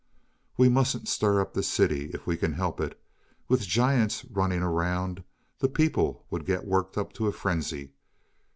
[0.57, 2.99] "We mustn't stir up the city if we can help it;
[3.47, 5.23] with giants running around,
[5.59, 7.91] the people would get worked up to a frenzy.